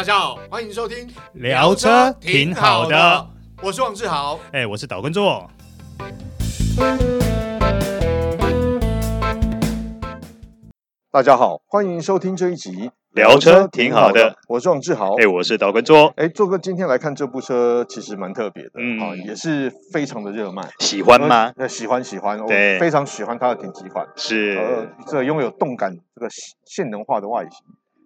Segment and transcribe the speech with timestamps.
[0.00, 3.28] 大家好，欢迎收听聊车挺好的，
[3.62, 5.46] 我是王志豪，哎，我是岛根座。
[11.10, 18.98] 大家好，欢迎收听这一集聊车挺好的，我是王志豪，哎，我是岛根座，哎，做哥今天来看这部车，其实蛮特别的，嗯。
[18.98, 21.52] 啊，也是非常的热卖，喜欢吗？
[21.58, 26.28] 呃，喜欢喜欢，对，我非常喜欢它的顶级款，是，呃，这拥有动感这个
[26.64, 27.58] 性能化的外形，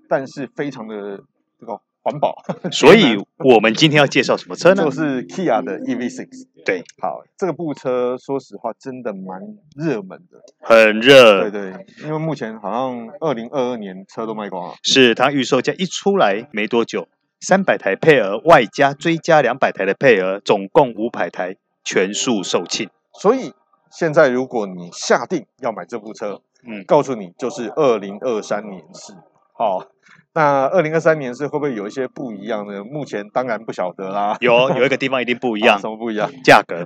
[0.09, 1.20] 但是非常的
[1.59, 1.81] 这个。
[2.07, 2.37] 环保，
[2.71, 4.85] 所以我们今天要介绍什么车呢？
[4.85, 6.27] 就是 Kia 的 EV6。
[6.63, 9.41] 对，好，这个部车说实话真的蛮
[9.75, 11.49] 热门的，很热。
[11.49, 14.75] 对对，因为目前好像二零二二年车都卖光了。
[14.83, 17.09] 是，它预售价一出来没多久，
[17.41, 22.91] 三百台配额外加追加两百台的配额，总共五百台全数售罄。
[23.19, 23.55] 所以
[23.91, 29.15] 现在如果你下定要买这部车，嗯，告诉你就是二零二三年是。
[29.55, 29.87] 好。
[30.35, 32.82] 那二零二三年是会不会有一些不一样呢？
[32.82, 34.37] 目前当然不晓得啦。
[34.40, 36.29] 有有一个地方一定不一样， 什么不一样？
[36.43, 36.85] 价格。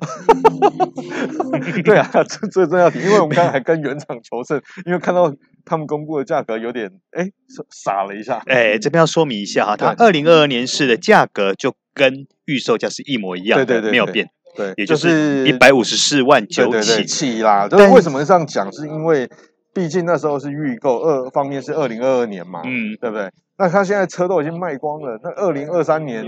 [1.82, 7.30] 对啊，这这真要提，因为我们刚才还跟原厂求证，因为看到他们公布的价格有点哎
[7.70, 8.42] 傻了一下。
[8.46, 14.28] 哎，这边要说明一下哈，它二零二二年式的价格就跟预售价是一模一样的，对对对，没有变。
[14.54, 17.66] 对，也就是一百五十四万九起起啦。
[17.66, 18.70] 就是为什么这样讲？
[18.70, 19.30] 是因为。
[19.78, 23.30] 毕竟那时候是预购，二方面是二零二二年嘛，嗯，对不对？
[23.56, 26.24] 那他现在车都已经卖光了，那二零二三年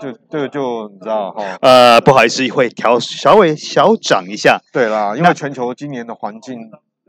[0.00, 1.58] 就这个就，就你知道哈？
[1.60, 4.58] 呃，不好意思，会调稍微小涨一下。
[4.72, 6.58] 对啦，因为全球今年的环境，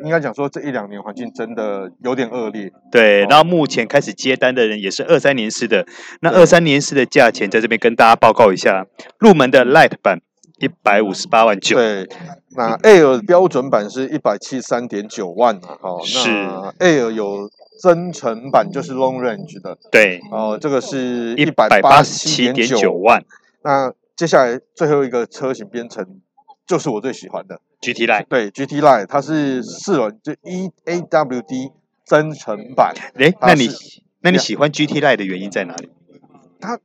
[0.03, 2.69] 应该讲说这一两年环境真的有点恶劣。
[2.91, 5.85] 对，然后目前开始接单的人也是二三年式的，
[6.19, 8.85] 那二三年式的价钱在这边跟大家报告一下，
[9.17, 10.19] 入门的 Light 版。
[10.59, 12.07] 一百五十八万九，对，
[12.51, 16.29] 那 Air 标准版是一百七十三点九万啊，哦，是。
[16.29, 17.49] 那 Air 有
[17.81, 23.23] 增程版，就是 Long Range 的，对，哦，这个是一百八十七点九万。
[23.63, 26.21] 那接下来最后一个车型编程，
[26.65, 27.59] 就是我最喜欢的。
[27.81, 31.71] GT Line，对，GT Line，它是四轮，就 E A W D
[32.05, 32.95] 增程版。
[33.15, 33.69] 诶，那你
[34.21, 35.89] 那你喜欢 GT Line 的原因在哪里？
[36.61, 36.79] 它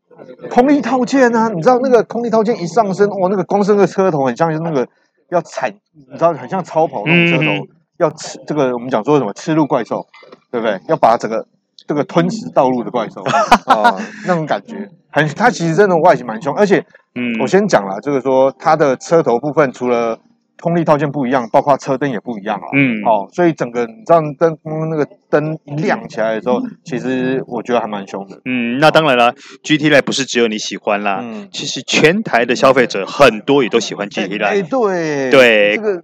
[0.51, 4.87] 空力套件啊，你知道那个空力套件一上升，哇，那个光是那个车头很像是那个
[5.31, 10.07] 要踩，你知道很像超跑那种车头，嗯、要吃这个我们讲说什么吃路怪兽，
[10.51, 10.81] 对不对？
[10.89, 11.47] 要把整个
[11.87, 13.23] 这个吞食道路的怪兽
[13.67, 20.19] 啊、呃， 那种感觉很，它其实真的外形蛮凶，而且，嗯，我先讲了，就是说它的车头部分除了。
[20.61, 22.69] 空力套件不一样，包括车灯也不一样啊。
[22.75, 24.57] 嗯，好、哦，所以整个你知道灯
[24.91, 28.41] 那个灯一亮起来的时候，其实我觉得还蛮凶的。
[28.45, 29.35] 嗯，那当然了
[29.65, 31.21] ，GT Line 不是只有你喜欢啦。
[31.23, 34.45] 嗯，其实全台的消费者很多也都喜欢 GT Line。
[34.45, 36.03] 哎，对对，这个，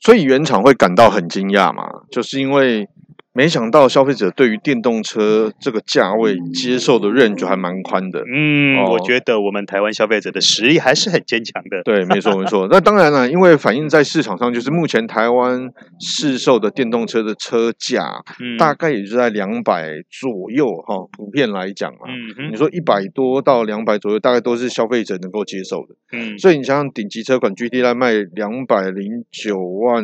[0.00, 2.88] 所以原厂会感到很惊讶嘛，就是因为。
[3.36, 8.20] 没想到消费者对于电动车这个价位接受的 range 还蛮宽的。
[8.20, 11.82] 嗯，哦、我觉得我们台湾消费者的实力还是很坚强的。
[11.84, 12.66] 对，没错没错。
[12.70, 15.70] 那当然了，因为反映在市场上，就是目前台湾
[16.00, 21.08] 市售的电动车的车价，嗯、大概也就在两百左右哈、哦。
[21.12, 22.08] 普遍来讲啊，
[22.38, 25.94] 嗯、你说一百多到两百左右，大概都是消费者能够接受的。
[26.12, 30.02] 嗯，所以你想想，顶级车款 GT 来卖两百零九万。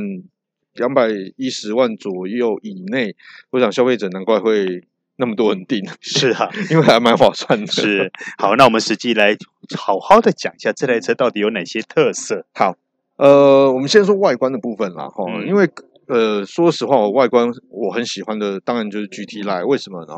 [0.74, 3.14] 两百一十万左右以内，
[3.50, 4.84] 我想消费者难怪会
[5.16, 5.84] 那么多人订。
[6.00, 7.66] 是啊， 因为还蛮划算的。
[7.66, 9.36] 是，好，那我们实际来
[9.76, 12.46] 好好的讲一下这台车到底有哪些特色。
[12.54, 12.76] 好，
[13.16, 15.68] 呃，我们先说外观的部分啦，哈、嗯，因为
[16.06, 20.14] 呃，说实话，我外观我很喜欢的，当然就是 GT Line，为什么呢？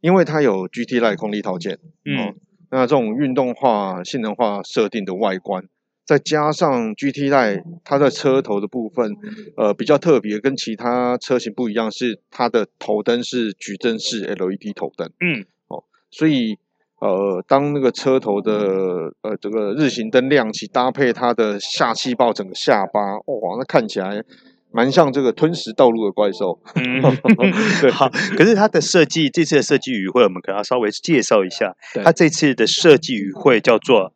[0.00, 2.34] 因为它有 GT Line 空力套件，嗯，
[2.70, 5.64] 那这种运动化、性能化设定的外观。
[6.10, 9.14] 再加上 GT Line 它的车头的部分，
[9.56, 15.08] 呃，比较特别，跟其他车型不一样，是它的头灯是矩阵式 LED 头灯。
[15.20, 16.58] 嗯，哦，所以
[17.00, 24.24] 呃，当那个车头的呃这个日行灯亮起，搭配它的下气泡整个下巴，哇，那看起来
[24.72, 26.60] 蛮像这个吞食道路的怪兽。
[26.74, 27.00] 嗯，
[27.80, 27.88] 对。
[27.92, 31.76] 好，可是它的设计，这次的设计语汇，我们可能要稍微介绍一下。
[32.02, 34.12] 它这次的设计语汇叫做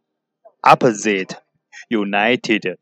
[0.62, 1.44] Opposite。
[1.89, 2.77] United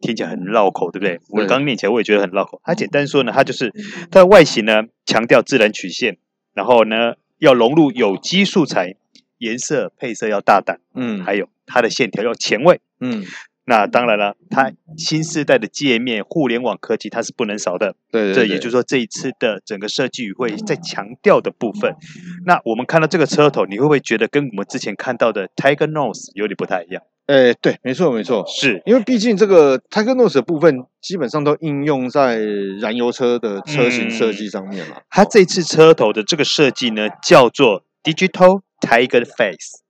[0.00, 1.20] 听起来很绕口，对不对？
[1.30, 2.60] 我刚念起来我也觉得很绕口。
[2.64, 3.72] 它简单说呢，它就是
[4.10, 6.18] 它的外形呢强调自然曲线，
[6.52, 8.96] 然后呢要融入有机素材，
[9.38, 13.24] 颜色配色要大胆，嗯，还有它的线条要前卫，嗯。
[13.66, 21.96] 那当然了，它新时代的界面互联网科技它是不能少的，对，对，对，这也就是说这一次的整个设计语会在强调的部分。
[22.44, 27.02] 那我们看到这个车头，你会不会觉得跟我们之前看到的 Tiger Nose 有点不太一样？
[27.26, 32.36] 诶，对，没错，没错，是因为毕竟这个 Tiger Nose 的部分基本上都应用在
[32.80, 35.02] 燃油车的车型设计上面了。
[35.08, 39.80] 它这次车头的这个设计呢，叫做 Digital Tiger Face，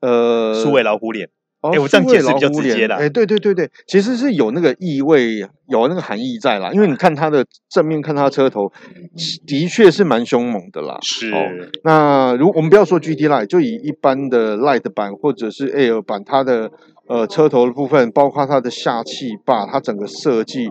[0.00, 1.28] 呃，数位老虎脸。
[1.64, 2.96] 哎、哦欸，我这样解释比较直接啦。
[2.96, 6.70] 哎、欸，对对对对，其实是有那个意味，有那个含义在啦。
[6.74, 8.70] 因为你看它的正面，看它车头，
[9.46, 10.98] 的确是蛮凶猛的啦。
[11.00, 11.32] 是。
[11.32, 11.38] 哦、
[11.82, 16.70] 那如我们不要说 G T Light，就以一般的 Light 版或者是 Air 版，它的
[17.08, 20.68] 呃车头的部分，包括它的下气坝，它整个设计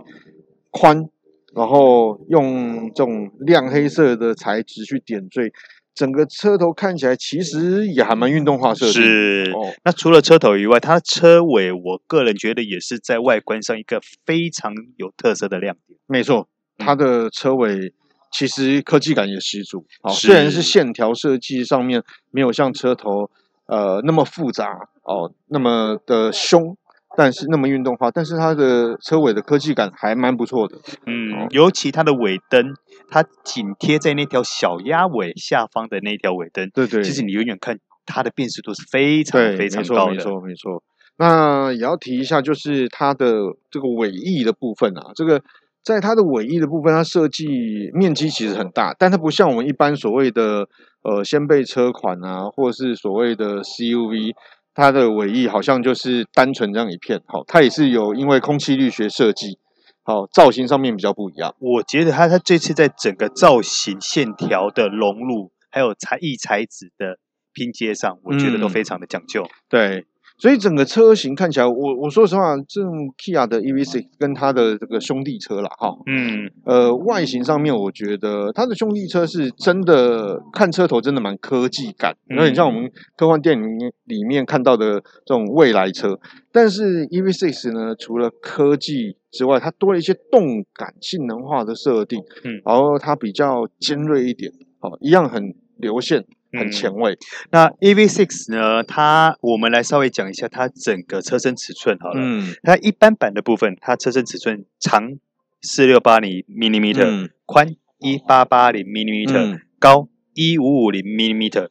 [0.70, 1.08] 宽，
[1.56, 5.52] 然后用这种亮黑色的材质去点缀。
[5.94, 8.92] 整个车头看起来其实也还蛮运动化设计。
[8.94, 15.98] 是，哦，那除了车头以外，它车尾，我个人觉得也是在外观上一个非常有特色的亮点。
[16.06, 16.48] 没错，
[16.78, 17.92] 它的车尾
[18.32, 19.86] 其实科技感也十足。
[20.02, 23.30] 哦，虽然是线条设计上面没有像车头
[23.66, 26.76] 呃那么复杂哦，那么的凶。
[27.16, 30.76] 但是那么运动化，但是它的车尾的科技感还蛮不错的。
[31.06, 32.74] 嗯，尤其它的尾灯，
[33.10, 40.14] 它紧贴在那条小鸭尾下方的那条尾灯，对对，其实你远远看它的辨识度是非常非常高的。
[40.14, 40.82] 没错没错没错。
[41.16, 43.36] 那也要提一下，就是它的
[43.70, 45.40] 这个尾翼的部分啊，这个
[45.84, 47.46] 在它的尾翼的部分，它设计
[47.94, 50.66] 面积其实很大，但它不像我们一般所谓的
[51.02, 54.32] 呃掀背车款啊，或是所谓的 CUV。
[54.74, 59.58] 它的尾翼好像就是单纯这样一片，好，它也是有因为空气力学设计，
[60.02, 61.54] 好，造型上面比较不一样。
[61.60, 67.18] 我觉得它它这次在整个造型线条的融入，还有材异材质的
[67.52, 69.44] 拼接上，我觉得都非常的讲究。
[69.44, 70.06] 嗯、对。
[70.36, 83.62] 所以整个车型看起来，我我说实话，这种 Kia 的 EV6 跟它的这个兄弟车啦，哈，嗯，呃，外形上面，我觉得它的兄弟车是真的看车头真的蛮科技感，有点像我们科幻电影
[84.04, 86.18] 里面看到的这种未来车。
[86.52, 96.24] 但是 EV6 呢，除了科技之外，它多了一些动感、性能化的设定，嗯，然后它比较尖锐一点，好，一样很流线。
[96.58, 97.12] 很前卫。
[97.12, 97.18] 嗯、
[97.50, 98.82] 那 EV6 呢？
[98.82, 102.20] 它我们来稍微讲一下它整个车身尺寸好了。
[102.20, 102.54] 嗯。
[102.62, 105.18] 它一般版的部分，它车身尺寸长
[105.60, 111.68] 四六八零 millimeter，宽一八八零 millimeter，高一五五零 millimeter。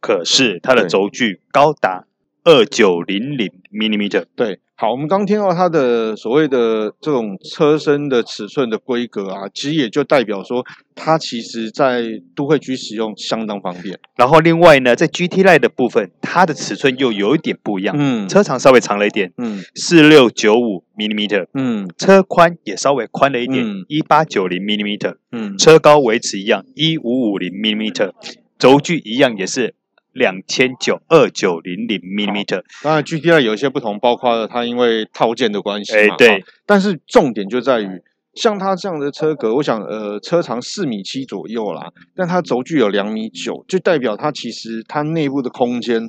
[0.00, 2.06] 可是它的轴距高达
[2.44, 4.24] 二九零零 millimeter。
[4.34, 4.60] 对。
[4.78, 12.02] 好，我们刚听到它的所谓的这种车身的尺寸的规格啊，其实也就代表说，它其实在
[12.34, 13.98] 都会区使用相当方便。
[14.16, 28.10] 然后另外呢，在 GT Line 的部分，它的尺寸又有一点不一样，嗯，车长稍微长了一点，嗯，四六九五 millimeter，嗯，车宽也稍微宽了一点，一八九零 millimeter，嗯，车高维持一样，一五五零 millimeter，
[28.58, 29.74] 轴距一样也是。
[30.16, 36.44] 两千九二九零零 millimeter，当然 GTR 有一些不同，包括了它因为套件的关系嘛，欸、对。
[36.64, 38.02] 但是重点就在于，
[38.32, 46.08] 像它这样的车格，我想呃车长四米七左右啦，但它轴距有两米九，就代表它其实它内部的空间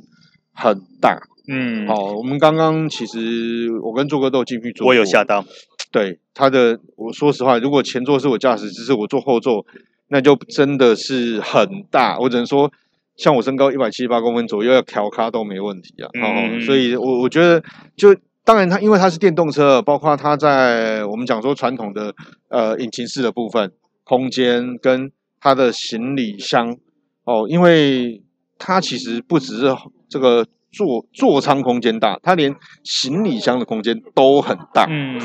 [0.54, 1.20] 很大。
[1.46, 5.44] 嗯，好，我们刚刚其实我跟做哥都有进去坐，我有吓到。
[5.92, 9.66] 对它的，我说实话，如果前座是我驾驶，只是我坐后座，
[10.08, 12.18] 那就真的是很大。
[12.18, 12.72] 我只能说。
[13.18, 16.08] 像我身高一百七十八公分左右，要调咖都没问题啊。
[16.14, 17.62] 嗯、哦，所以我我觉得，
[17.96, 22.14] 就当然它因为它是电动车，包括它在我们讲说传统的
[22.48, 23.72] 呃引擎室的部分
[24.04, 25.10] 空间跟
[25.40, 26.76] 它的行李箱
[27.24, 28.22] 哦，因为
[28.56, 29.76] 它其实不只是
[30.08, 32.54] 这个座座舱空间大，它连
[32.84, 34.86] 行李箱的空间都很大。
[34.88, 35.20] 嗯。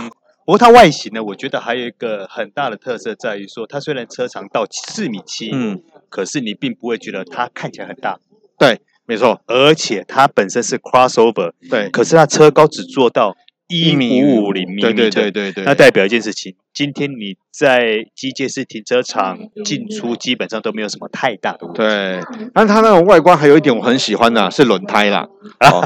[0.45, 8.19] 不过它外形呢，我觉得还有一个很大的特色在于说，它虽然车长到四米七，嗯，可是你并不会觉得它看起来很大。
[8.59, 13.35] 对，没错，而且它本身是 crossover，对，可是它车高只做到。
[13.73, 21.79] 一米五五零米，对对对对对，那代表一件事情，今天你在机械式停车场进出基本上都没有什么太大的问题。
[21.79, 22.19] 对，
[22.53, 25.27] 但它那种外观还有一点我很喜欢的，是轮胎啦，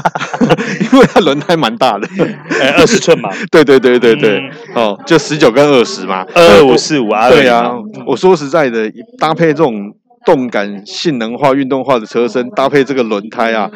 [0.92, 2.08] 因为它轮胎蛮大的，
[2.76, 3.30] 二十寸嘛。
[3.50, 7.30] 对对对对对，哦，就十九跟二十嘛，二五四五啊。
[7.30, 7.72] 对啊，
[8.06, 9.94] 我说实在的，搭配这种。
[10.28, 13.70] 动感、性能化、运动化的车身搭配这个轮胎啊，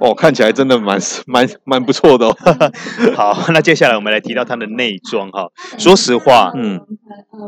[0.00, 2.34] 哦，看起来真的蛮蛮蛮不错的哦。
[3.14, 5.48] 好，那接下来我们来提到它的内装哈。
[5.76, 6.80] 说实话，嗯，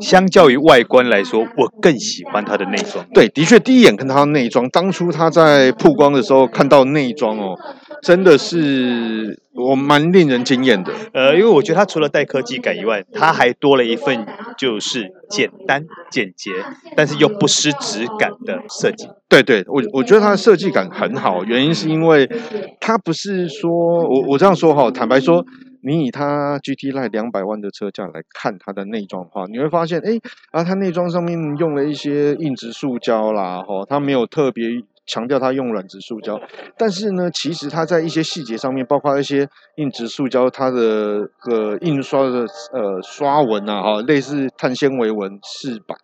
[0.02, 3.02] 相较于外观来说，我更喜欢它的内装。
[3.14, 7.56] 对，的确，第一眼看它的内装，当初它在曝光的时候看到内装哦，
[8.02, 10.92] 真的是我蛮令人惊艳的。
[11.12, 14.26] 呃，因为我觉得它除了带科技感以外，它还多了一份
[14.56, 16.52] 就是简单简洁，
[16.96, 22.28] 但是又不失质感的设计，对对，我我觉得它的设计感很好，原因是因为
[22.80, 25.44] 它不是说我我这样说哈，坦白说，
[25.82, 30.18] 你以它 GT Line 两百万的车价来看它的内装的话，你会发现，哎
[30.50, 34.66] 啊，它内装上面用了一些硬质塑胶啦，哈，它没有特别
[35.10, 36.40] 强调它用软质塑胶，
[36.78, 45.98] 但是呢，其实它在一些细节上面，包括一些硬质塑胶，它的个印刷的呃刷纹啊，哈，类似碳纤维纹饰板，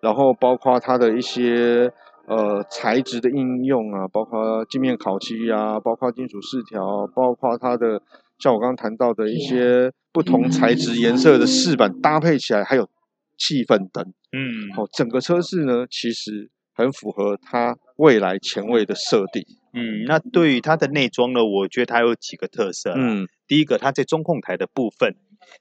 [0.00, 1.92] 然后包括它的一些
[2.26, 8.02] 呃材质的应用啊，包括镜面烤漆啊，包括金属饰条，包括它的
[8.40, 12.88] 像我刚刚谈到的一些不同材质颜色的饰板搭配起来，还有
[13.36, 14.42] 气氛灯，嗯，
[14.76, 16.50] 哦，整个车室呢，其实。
[16.78, 19.44] 很符合它未来前卫的设定。
[19.74, 22.94] 嗯，那对于它的内装呢，我觉得它有几个特色。
[22.96, 25.14] 嗯，第一个，它在中控台的部分，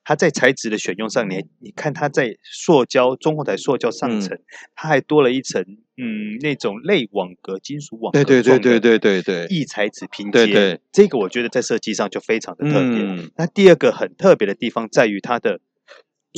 [0.03, 4.43] 它在材质的选用上，你你看它在塑胶中控台塑胶上层，嗯、
[4.75, 5.61] 它还多了一层，
[5.97, 10.45] 嗯，那种类网格金属网格，对对对对对对异材质拼接。
[10.45, 12.99] 对对，这个我觉得在设计上就非常的特别。
[13.03, 15.59] 嗯、那第二个很特别的地方在于它的。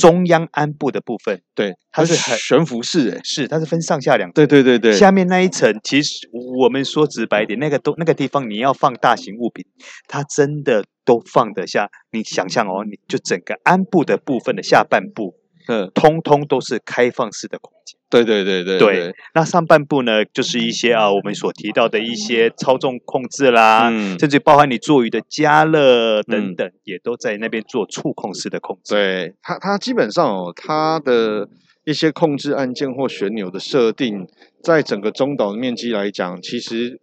[0.00, 6.28] 中央鞍部的部分，对，它是很悬浮式，哎，是，它是分上下两层，对对对对，下面那一层，其实
[6.58, 9.64] 我们说直白一点，那个都那个地方你要放大型物品，
[10.08, 11.88] 它真的都放得下。
[12.10, 15.39] 你想象哦，你就整个鞍部的部分的下半部。
[15.68, 17.98] 嗯，通通都是开放式的空间。
[18.08, 19.14] 对对对对对。
[19.34, 28.94] 那上半部呢，就是一些啊，我们所提到的一些操纵控制啦，嗯、甚至包含你座椅的加热等等，嗯、也都在那边做触控式的控制。
[28.94, 31.48] 对它，它基本上哦，它的
[31.84, 34.26] 一些控制按键或旋钮的设定，
[34.60, 37.00] 在整个中岛的面积来讲，其实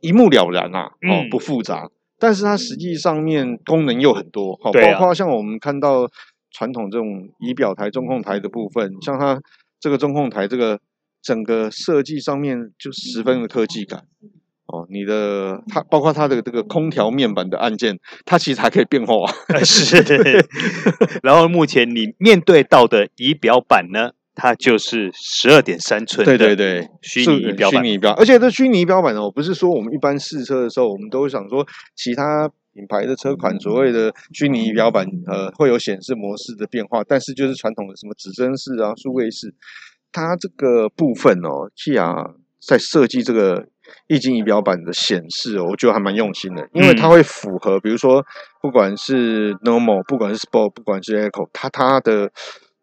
[0.00, 1.84] 一目了然啊，哦，不复杂。
[1.84, 6.10] 嗯、但是它实际上面功能又很多，好，包括像我们看到。
[6.50, 9.40] 传统这种仪表台、中控台的部分，像它
[9.78, 10.80] 这个中控台，这个
[11.22, 14.04] 整个设计上面就十分的科技感
[14.66, 14.86] 哦。
[14.90, 19.14] 你的它包括它的这个空调面板的按键，它其实还可以变化。
[19.62, 20.44] 是，
[21.22, 26.24] 然后目前你面对到的仪表板呢，它就是十二点三寸。
[26.24, 27.82] 对对对，虚拟仪表板。
[27.82, 32.50] 虚拟仪表，而且这虚拟仪表板哦，不是说我们一般试车的时候，我们都会想说其他。
[32.78, 39.52] 品牌的车款所谓的虚拟仪表板，呃，会有显示模式的变化，但是就是传统的什么指针式啊、数位式，
[40.12, 43.66] 它这个部分哦，Kia 在设计这个
[44.06, 48.24] 液晶仪表板的显示哦，我觉得还蛮用心的，因为它会符合，比如说
[48.62, 52.30] 不管是 Normal，不管是 Sport，不管是 Eco，它它的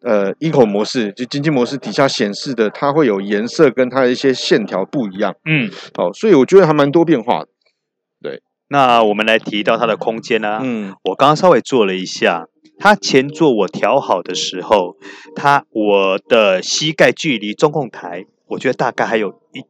[0.02, 7.48] 呃 Eco 模式就经济模式底下显示的，它会有颜色跟它的一些线条不一样，嗯，好，所以我觉得还蛮多变化的。
[8.68, 10.60] 那我们来提到它的空间呢、啊？
[10.64, 12.48] 嗯，我刚刚稍微做了一下，
[12.80, 14.96] 它前座我调好的时候，
[15.36, 19.64] 它我的膝盖距离中控台，我觉得大概还有一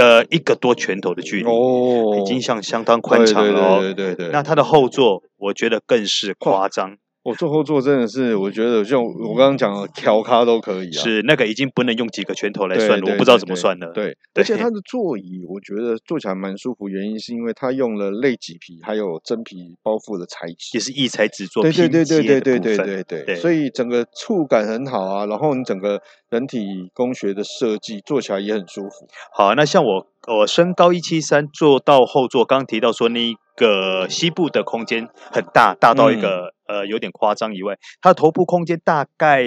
[0.00, 3.80] 呃一个多拳头的距离哦，已经像相当宽敞了哦。
[3.80, 6.96] 对对对，对，对，对，那它的后座，我觉得更是夸张。
[7.24, 11.00] 我坐后座真的是，我觉得像我刚刚讲的调咖都可以啊。
[11.00, 13.92] 是那个已经不能用几个拳头来算了，我不知道怎么算了。
[13.92, 22.04] 对，而且它的座椅我觉得坐起来蛮舒服，原因是因为它用了类麂皮还有真皮包覆的材质，也是异材质做拼接的部分。
[22.06, 25.26] 对对对对对对对对，所以整个触感很好啊。
[25.26, 29.06] 然后你整个人体工学的设计坐起来也很舒服。
[29.32, 36.46] 好，那像我我身高一七三，坐到后座，刚刚提到说那个膝部的空间很大，大到一个。
[36.46, 39.44] 嗯呃，有点夸张以外，它的头部空间大概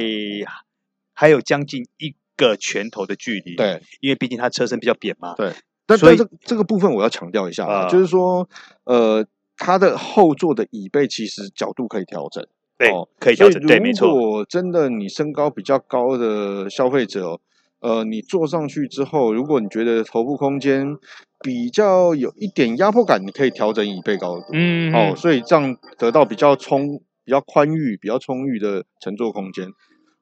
[1.14, 3.56] 还有将近一个拳头的距离。
[3.56, 5.34] 对，因为毕竟它车身比较扁嘛。
[5.36, 5.52] 对，
[5.88, 8.48] 但所以这这个部分我要强调一下，呃、就是说，
[8.84, 9.26] 呃，
[9.58, 12.46] 它的后座的椅背其实角度可以调整。
[12.78, 13.66] 对，哦、可以调整。
[13.66, 14.10] 对，没错。
[14.10, 17.40] 如果真的你身高比较高的消费者，
[17.80, 20.98] 呃，你坐上去之后，如果你觉得头部空间
[21.42, 24.46] 比较有一点压迫感，你可以调整椅背高度。
[24.52, 27.02] 嗯，哦，所以这样得到比较充。
[27.26, 29.68] 比较宽裕、比较充裕的乘坐空间，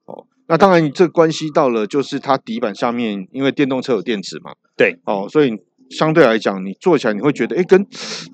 [0.05, 5.51] 哦，那当然，这关系到了就是它底板下面，因为电动车有电池嘛，对，哦，所以
[5.89, 7.85] 相对来讲，你坐起来你会觉得，哎，跟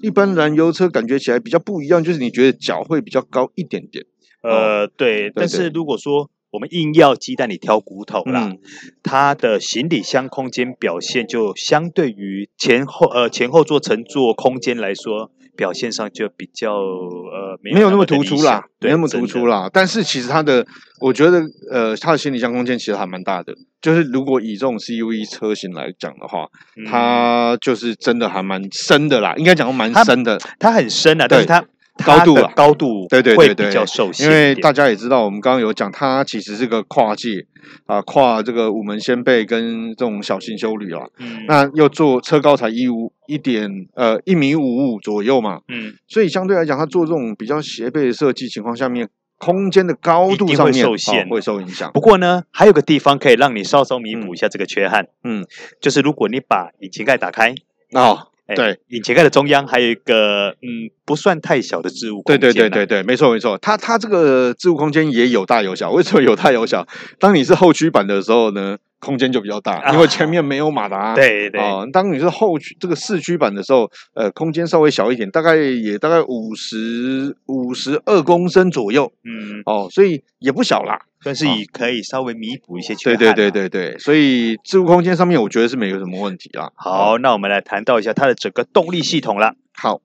[0.03, 4.05] 一般燃油车感觉起来比较不一样，就是你觉得脚会比较高一点点。
[4.43, 8.59] 呃，对，但是如果说我们硬要鸡蛋里挑骨头啦，嗯、
[9.01, 15.31] 它的行李箱空间表现就相对于前后呃前后座乘坐空间来说。
[15.59, 19.69] 表现上就比较呃没有，那么突出啦，对没那么突出啦。
[19.73, 20.65] 但是其实它的，
[21.01, 23.53] 我觉得呃，它的行李箱空间其实还蛮大的。
[23.81, 26.47] 就是如果以这种 CUV 车型来讲的话，
[26.77, 30.37] 嗯、它就是真的还蛮深的啦，应该讲蛮深的。
[30.37, 31.65] 它，它很深啊，但是它。
[32.05, 34.25] 高度啊，高度对对对对，比较受限。
[34.27, 37.45] 因为大家也知道，我们刚刚有讲，它其实是个跨界
[37.85, 41.01] 啊，跨这个五门掀背跟这种小型休旅啊。
[41.19, 41.45] 嗯。
[41.47, 45.59] 那又做车高才一五一点呃一米五五左右嘛。
[45.67, 45.93] 嗯。
[46.07, 51.91] 所以相对来讲，它做这种比较斜背的设计情况下面，空间的高度上面会受限，哦，会受影响。
[51.93, 55.45] 不过呢，还有个地方可以让你稍稍弥补一下这个缺憾，嗯，
[55.81, 57.53] 就是如果你把引擎盖打开，
[57.93, 58.28] 哦。
[58.55, 62.39] 对，引擎盖的中央还有一个嗯，不算太小的置物空间。
[62.39, 65.91] 对对对对对，没错没错，它它这个置物空间也有大有小。
[65.91, 66.87] 为什么有大有小？
[67.19, 71.15] 当你是后驱版的时候呢，空间就比较大，啊、因为前面没有马达。
[71.15, 71.59] 对 对。
[71.61, 79.11] 哦，当你是后驱这个四驱版的时候，呃，空间稍微小一点，大概也大概五十五十二公升左右。
[79.23, 79.61] 嗯。
[79.65, 80.99] 哦，所以也不小啦。
[81.21, 83.17] 但是也可以稍微弥补一些缺憾。
[83.17, 86.71] 对对对对对，所以置物空间上面，我觉得是没有什么问题啦。
[86.75, 89.53] 好，那我们来谈到一下它的整个动力系统了。
[89.73, 89.99] 好，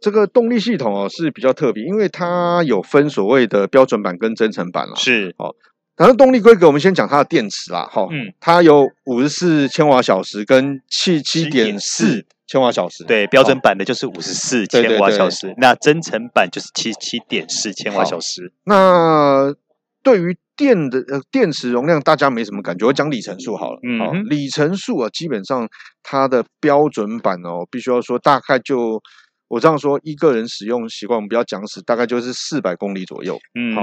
[0.00, 4.94] 这个动力系统哦是比较特别，因为它有分所谓的标准版跟增程版了。
[4.94, 5.56] 是哦，
[6.00, 7.86] 然后动力规格，我们先讲它的电池啦。
[7.92, 13.04] 哈，嗯，它有五十四千瓦小时跟七七点四千瓦小时。
[13.04, 18.50] 对，标准版的就是五十四千瓦小时，那增程版就是七七点四千瓦小时。
[18.64, 19.54] 那
[20.02, 22.86] 对于电的呃电池容量，大家没什么感觉。
[22.86, 25.68] 我讲里程数好了，嗯、哦，里程数啊，基本上
[26.02, 29.02] 它的标准版哦，必须要说大概就
[29.50, 33.82] 我这样说，一个人使用习惯，我们不要讲死，大概就是四百公里左右，嗯，好。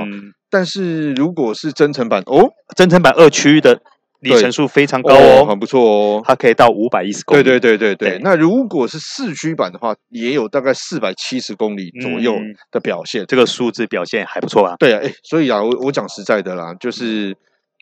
[0.49, 3.79] 但是如果是增程版哦，增程版二驱的。
[4.21, 7.43] 里程数非常高哦，哦，很不错哦，它可以到五百一十公里。
[7.43, 8.19] 对对对对对。
[8.23, 12.33] 那如果是四驱版的话，也有大概四百七十公里左右
[12.71, 14.75] 的表现，嗯、这个数字表现还不错啊。
[14.79, 17.37] 对啊，哎，所以啊，我我讲实在的啦，就是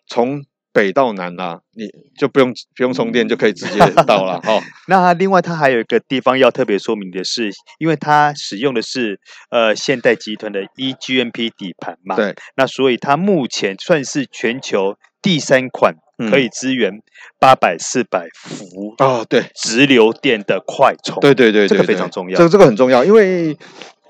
[0.08, 0.44] 从
[0.76, 1.88] 北到南啦，你
[2.20, 4.62] 就不用不用充电就可以直接到了哈。
[4.88, 9.18] 那另外它还有一个地方要特别说明的是，因为它使用的是
[9.50, 15.96] 呃现代集团的 eGMP 底盘嘛，对，那所以它目前算是全球第三款。
[16.32, 17.02] 可以支援
[17.42, 22.38] 八百四百伏啊，对，直流电的快充，对对对，这个非常重要。
[22.38, 23.58] 这个这个很重要，因为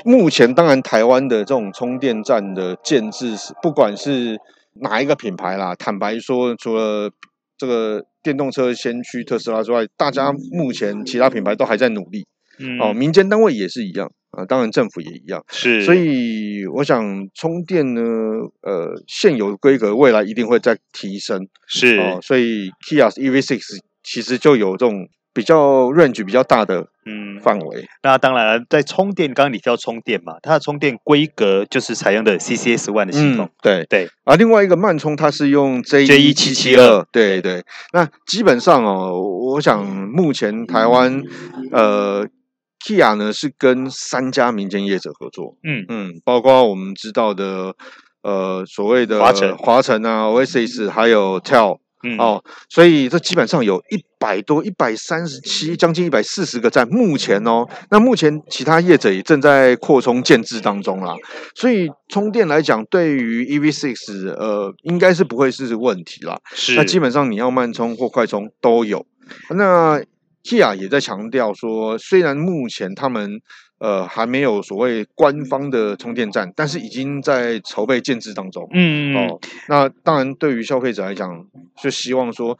[0.04, 4.38] 目前当然台湾的这种充电站的建置，不管是
[4.82, 7.12] 哪一个品牌啦，坦白说，除了
[7.58, 12.26] 这个电动车先驱特斯拉之外，大家目前其他品牌都还在努力。
[12.60, 14.12] 嗯，哦，民间单位也是一样。
[14.32, 18.02] 啊，当然政府也一样，是，所以我想充电呢，
[18.64, 27.40] 呃，现有规格未来一定会再提升，是，哦，所以 Kia EV6 其实就有这种比较 range 比较大的嗯。
[27.40, 27.82] 范围。
[27.82, 33.86] 嗯、那当然了，在充电，刚刚你提到充电嘛，它的充电规格就是采用的 CCS One 的系统，嗯、对。
[33.88, 34.10] 对。
[34.24, 37.40] 啊，另外一个慢充它是用 J 一七七二，对。
[37.40, 37.64] 对。
[37.94, 39.22] 那基本上哦，
[39.52, 41.22] 我想目前台湾
[41.72, 42.26] 呃。
[42.88, 45.86] Kia 呢是跟三家民间业者合作，嗯。
[45.90, 47.74] 嗯，包括我们知道的，
[48.22, 56.88] 呃，所谓的华晨、华晨啊，Oasis 还有 TEL，嗯哦，所以这基本上有一百多、一百三十七，将近一百四十个站。
[56.88, 61.16] 目前哦，那目前其他业者也正在扩充建制当中啦。
[61.56, 66.38] 所以充电来讲，对于 EV six，呃，应该是不会是问题啦。
[66.54, 69.06] 是，那基本上你要慢充或快充都有。
[69.50, 70.00] 那
[70.44, 73.42] Kia 也在强调说，虽然目前他们
[73.80, 78.68] 呃还没有所谓官方的充电站，但是已经在筹备建制当中。
[78.74, 81.46] 嗯哦，那当然对于消费者来讲，
[81.82, 82.58] 就希望说，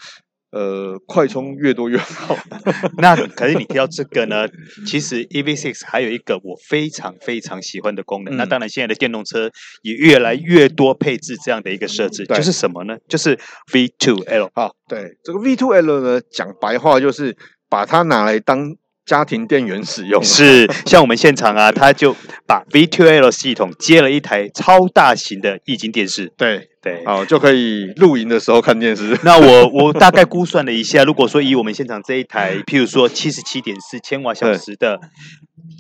[0.52, 2.38] 呃，快充越多越好。
[3.00, 4.46] 那可是你提到这个呢，
[4.86, 8.36] 其实 EV6 还有一个我非常非常喜欢的功能。
[8.36, 9.50] 嗯、那当然，现在的电动车
[9.84, 12.98] 也越来越多配置这样的一个设置，就是什么呢？
[13.08, 13.38] 就是
[13.72, 14.50] V2L。
[14.54, 17.36] 好，对这个 V2L 呢，讲白话就是。
[17.68, 22.16] 把它拿来当家庭电源使用，是像我们现场啊，他就
[22.48, 26.70] 把 V2L 系统接了一台超大型的液晶电视，对。
[26.86, 29.18] 对，好就可以露营的时候看电视。
[29.26, 35.00] 那我我大概估算了一下，如果说以我们现场这一台，譬如说七十七点四千瓦小时的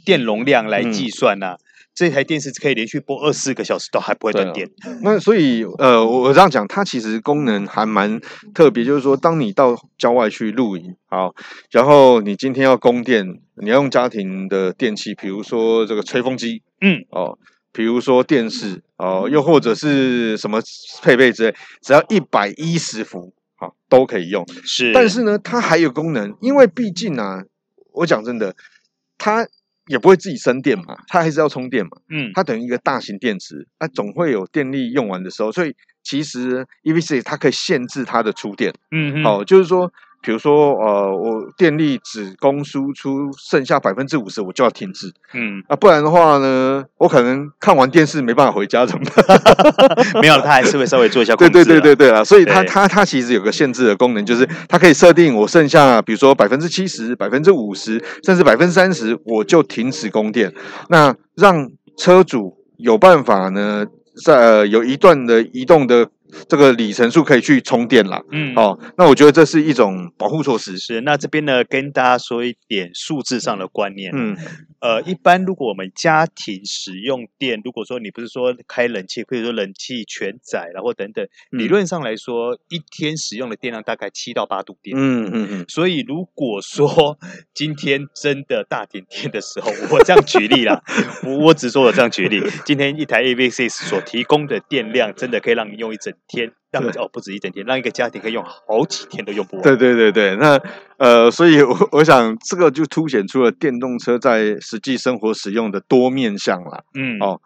[0.04, 1.58] 电容量来计算呢、啊。
[1.96, 4.70] 嗯这台电视可以连续播二十四个小时都还不会断电。
[5.02, 8.20] 那所以， 呃，我这样讲，它其实功能还蛮
[8.54, 11.34] 特别，就是说，当你到郊外去露营，好，
[11.72, 17.40] 然后你今天要供电，你要用家庭的电器，比如说这个吹风机，嗯，哦，
[17.72, 20.60] 比如说电视，哦，又或者是什么
[21.02, 24.46] 配备之类，只要一百一十伏，好，都可以用。
[24.66, 27.46] 是，但是呢，它还有功能，因为毕竟啊，
[27.94, 28.54] 我讲真的，
[29.18, 29.48] 它。
[29.88, 31.92] 也不会自己生电嘛，它还是要充电嘛。
[32.10, 38.74] 嗯，它等于一个大型电池，它总会有电力用完的时候，所以其实 EVC 它可以限制它的出电。
[38.92, 39.92] 嗯，好，就是说。
[40.26, 45.14] 比如说，呃，我电力只供输出，剩下百分之五十，我就要停止。
[45.34, 49.40] 嗯，啊，不然的话呢，我可能看完电视没办法回家，怎么办？
[50.22, 51.54] 没有，它还是会稍微做一下 控制。
[51.54, 60.52] 对对对对对啊，所以它它它其实有个限制的功能，就是它可以设定我剩下，比如说百分之七十、百分之五十，甚至百分之三十，我就停止供电。
[60.90, 63.86] 那让车主有办法呢，
[64.26, 66.08] 在、呃、有一段的移动的。
[66.48, 70.78] 这个里程数可以去充电了，嗯，哦，那我觉得这是一种保护措施。
[70.78, 74.12] 是，那这边呢，跟大家说一点数字上的观念。
[74.16, 74.36] 嗯，
[74.86, 84.96] 呃，一般如果我们家庭使用电，如果说你不是说开冷气，或者说冷气全载，然后等等，嗯、理论上来说，一天使用的电量大概七到八度电。
[84.96, 85.66] 嗯嗯嗯。
[85.68, 87.18] 所以如果说
[87.56, 90.84] 今天真的大停电的时候，我这样举例啦，
[91.24, 96.14] 我 我只说我这样举例，今天一台 A V C 所提供的电量，真的可以让你用一整。
[96.28, 99.64] 天让哦不止一整天，让一个家庭可以用好几天都用不完。
[99.64, 100.60] 对对对对，那
[100.98, 106.84] 呃，所以我我想这个就凸显出了电动车在实际生活使用的多面向啦。
[106.94, 107.40] 嗯哦，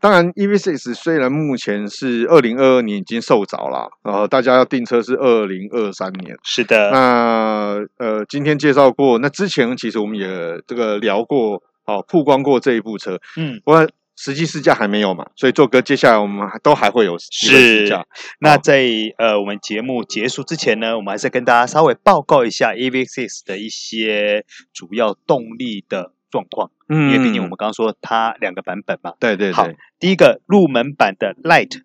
[0.00, 6.36] 当然，EV6 虽然目前是二零二二年已经售着了，然后大家要订车是二零二三年。
[6.42, 6.90] 是的。
[6.90, 10.26] 那呃，今天介绍过，那之前其实我们也
[10.66, 13.20] 这个聊过，哦，曝光过这一部车。
[13.36, 13.86] 嗯，我。
[14.14, 18.06] 实际试驾还没有嘛，所以做哥接下来我们都还会有试驾。
[18.40, 18.84] 那在
[19.18, 26.70] 呃我们节目结束之前呢，我们还是跟大家稍微报告一下 EV6 的一些主要动力的状况。
[26.88, 29.14] 嗯，因为毕竟我们刚刚说它两个版本嘛。
[29.18, 29.52] 对对对。
[29.52, 29.66] 好，
[29.98, 31.80] 第一个入门版的 Light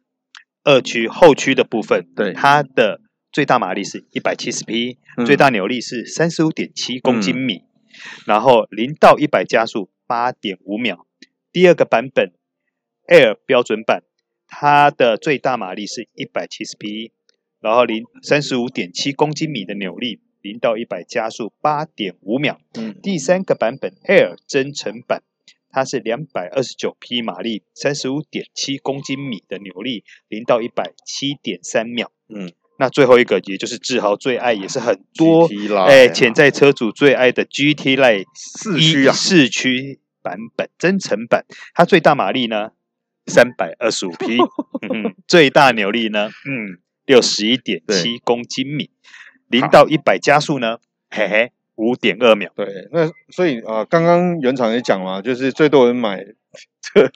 [0.64, 3.00] 二驱后驱的部分，对它的
[3.32, 7.64] 最大马力是一百七十匹，最大扭力是三十五点七公斤米，嗯、
[8.26, 11.07] 然后零到一百加速八点五秒。
[11.52, 12.32] 第二个版本
[13.08, 14.04] ，Air 标准版，
[14.48, 17.12] 它的最大马力是一百七十匹，
[17.60, 22.60] 然后零三十五点七公斤米的扭力，零到一百加速八点五秒。
[22.76, 25.24] 嗯，第三个版本，Air 增程版，
[25.72, 32.12] 它是两百二十九匹马力，三十五点七公斤米的扭力，零到一百七点三秒。
[32.30, 35.50] 嗯，那最后一个，也就是志豪最爱，也是很多
[35.88, 40.00] 哎潜在车主最爱的 GT Line 四驱啊，四驱。
[40.28, 42.72] 版本增程版，它最大马力呢，
[43.28, 44.38] 三百二十五匹，
[44.92, 48.90] 嗯，最大扭力呢，嗯，六十一点七公斤米，
[49.48, 52.52] 零到一百加速呢，嘿嘿，五点二秒。
[52.54, 56.26] 对，那所以啊，刚刚原厂也讲了，就是最多人买
[56.82, 57.10] 这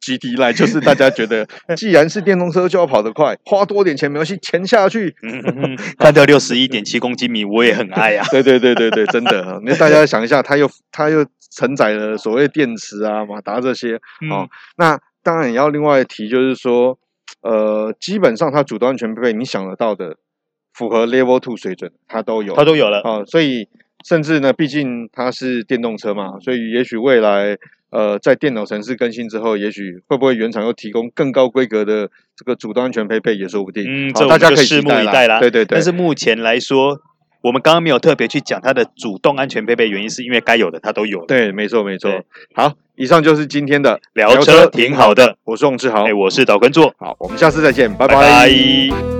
[0.00, 8.28] GT Line，就是大家觉得， 既然是电动车，就要跑得快，花多点钱没关系，钱下去，嗯，干掉六十一点七公斤米，我也很爱呀、啊。
[8.30, 11.26] 对对对对对，真的，那大家想一下，他又他又。
[11.50, 16.98] 承载了所谓电池啊、马达这些、嗯、哦，那当然也要另外提，就是说，
[17.42, 20.16] 呃，基本上它主动安全配备，你想得到的，
[20.72, 23.24] 符合 Level Two 水准，它都有，它都有了啊、哦。
[23.26, 23.68] 所以
[24.04, 27.58] 甚至呢，毕竟它是电动车嘛，所以也许未来
[27.90, 33.84] 呃，在电脑城市更新之后，也许会不会原厂又提供更高规格的这个主动安全配备也说不定。
[33.86, 35.40] 嗯，这、大家可以拭目以待啦。
[35.40, 35.76] 对对对。
[35.76, 37.02] 但是目前来说。
[37.42, 41.26] 我们刚刚没有特别去讲它的主动安全配备，原因是因为该有的它都有了。
[41.26, 42.10] 对，没错没错。
[42.54, 45.36] 好，以上就是今天的聊车，挺好的。
[45.44, 46.94] 我是宋志豪，哎，我是导根座。
[46.98, 48.14] 好，我们下次再见，拜拜。
[48.14, 49.19] 拜拜。